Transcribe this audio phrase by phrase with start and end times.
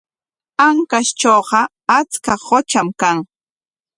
[0.67, 1.59] Ancashtrawqa
[1.97, 3.17] achka qutram kan.